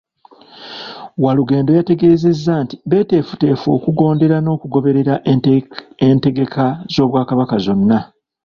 [1.23, 5.13] Walugendo yategeezezza nti beetegefu okugondera n’okugoberera
[6.13, 7.99] entegeka z’Obwakabaka zonna.